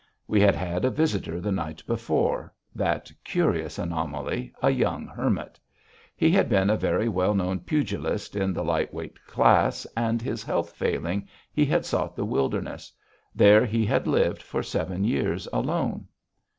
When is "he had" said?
6.15-6.49, 11.53-11.85, 13.63-14.07